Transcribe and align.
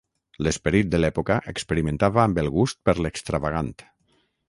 L'esperit 0.45 0.89
de 0.93 0.99
l'època 1.01 1.37
experimentava 1.53 2.25
amb 2.25 2.43
el 2.45 2.53
gust 2.59 2.83
per 2.89 2.99
l'extravagant. 3.07 3.75